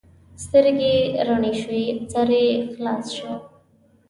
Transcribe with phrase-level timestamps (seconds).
[0.43, 3.31] سترګې یې رڼې شوې؛ سر یې خلاص شو.